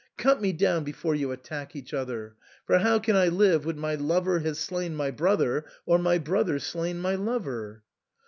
Cut 0.17 0.41
me 0.41 0.51
down 0.51 0.83
before 0.83 1.13
you 1.13 1.31
attack 1.31 1.75
each 1.75 1.93
other; 1.93 2.35
for 2.65 2.79
how 2.79 2.97
can 2.97 3.15
I 3.15 3.27
live 3.27 3.67
when 3.67 3.77
my 3.77 3.93
lover 3.93 4.39
has 4.39 4.57
slain 4.57 4.95
my 4.95 5.11
brother, 5.11 5.63
or 5.85 5.99
my 5.99 6.17
brother 6.17 6.57
slain 6.57 6.97
my 6.99 7.13
lover 7.13 7.83